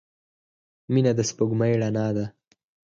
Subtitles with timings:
[0.93, 2.25] •مینه د سپوږمۍ رڼا ده.